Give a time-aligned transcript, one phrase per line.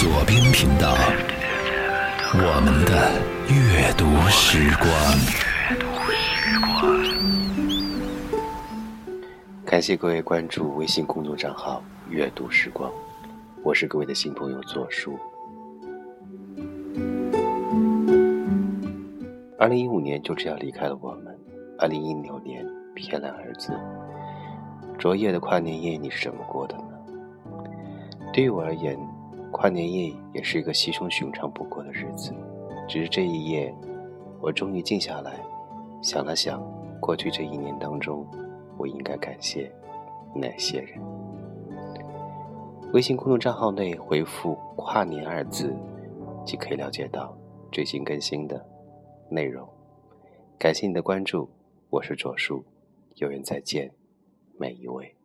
[0.00, 0.94] 左边频道，
[2.32, 3.10] 我们的
[3.52, 4.88] 阅读时光。
[9.64, 12.88] 感谢各位关注微信公众账号“阅读时光”，
[13.64, 15.18] 我是各位的新朋友左叔。
[19.58, 21.36] 二零一五年就这样离开了我们，
[21.76, 23.72] 二零一六年翩然而至。
[24.96, 26.84] 昨夜的跨年夜，你是怎么过的呢？
[28.32, 28.96] 对于我而言，
[29.58, 32.32] 跨年夜也是一个稀松寻常不过的日子。
[32.86, 33.74] 只是这一夜，
[34.40, 35.40] 我终于静下来，
[36.00, 36.62] 想了想，
[37.00, 38.24] 过去这一年当中，
[38.76, 39.68] 我应该感谢
[40.32, 41.00] 哪些人？
[42.92, 45.74] 微信公众账号内回复“跨年”二字，
[46.46, 47.36] 即可以了解到
[47.72, 48.64] 最新更新的
[49.28, 49.68] 内容。
[50.56, 51.50] 感谢你的关注，
[51.90, 52.64] 我是左叔，
[53.16, 53.90] 有缘再见，
[54.56, 55.17] 每一位。